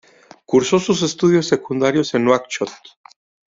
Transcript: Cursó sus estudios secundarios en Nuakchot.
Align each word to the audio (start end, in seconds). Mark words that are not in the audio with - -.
Cursó 0.47 0.79
sus 0.79 1.03
estudios 1.03 1.47
secundarios 1.47 2.15
en 2.15 2.23
Nuakchot. 2.25 2.71